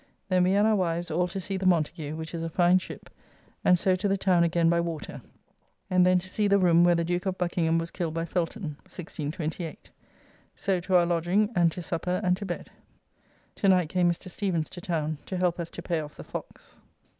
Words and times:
Then 0.29 0.45
we 0.45 0.53
and 0.55 0.65
our 0.67 0.75
wives 0.75 1.11
all 1.11 1.27
to 1.27 1.39
see 1.39 1.57
the 1.57 1.67
Montagu, 1.67 2.15
which 2.15 2.33
is 2.33 2.41
a 2.41 2.49
fine 2.49 2.79
ship, 2.79 3.07
and 3.63 3.77
so 3.77 3.95
to 3.95 4.07
the 4.07 4.17
town 4.17 4.43
again 4.43 4.67
by 4.67 4.79
water, 4.81 5.21
and 5.91 6.03
then 6.03 6.17
to 6.17 6.27
see 6.27 6.47
the 6.47 6.57
room 6.57 6.83
where 6.83 6.95
the 6.95 7.03
Duke 7.03 7.27
of 7.27 7.37
Buckingham 7.37 7.77
was 7.77 7.91
killed 7.91 8.15
by 8.15 8.25
Felton. 8.25 8.77
1628. 8.87 9.91
So 10.55 10.79
to 10.79 10.95
our 10.95 11.05
lodging, 11.05 11.51
and 11.55 11.71
to 11.73 11.83
supper 11.83 12.19
and 12.23 12.35
to 12.37 12.47
bed. 12.47 12.71
To 13.57 13.69
night 13.69 13.89
came 13.89 14.09
Mr. 14.09 14.27
Stevens 14.27 14.71
to 14.71 14.81
town 14.81 15.19
to 15.27 15.37
help 15.37 15.59
us 15.59 15.69
to 15.69 15.83
pay 15.83 15.99
off 15.99 16.15
the 16.15 16.23
Fox. 16.23 16.77